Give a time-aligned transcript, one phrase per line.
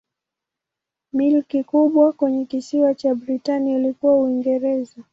[1.13, 4.95] Milki kubwa kwenye kisiwa cha Britania ilikuwa Uingereza.